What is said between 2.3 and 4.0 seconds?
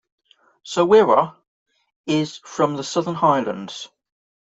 from the Southern Highlands.